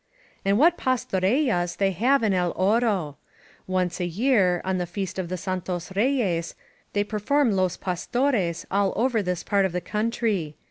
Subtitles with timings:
[0.43, 3.17] And what PastoreUas they have in El Oro!
[3.67, 6.55] Once a year, on the Feast of the Santos Reyes,
[6.93, 10.55] they per form Los Pastores all over this part of the country.